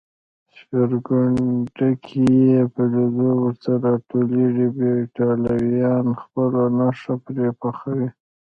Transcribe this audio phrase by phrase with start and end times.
[0.57, 8.07] سپېرکونډکې یې په لېدو ورته راټولېږي، بیا ایټالویان خپله نښه پرې پخوي.